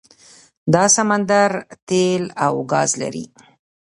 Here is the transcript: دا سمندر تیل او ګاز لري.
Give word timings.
دا 0.73 0.83
سمندر 0.97 1.49
تیل 1.89 2.23
او 2.45 2.53
ګاز 2.71 2.89
لري. 3.01 3.25